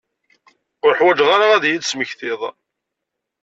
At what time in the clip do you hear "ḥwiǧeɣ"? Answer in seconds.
0.99-1.29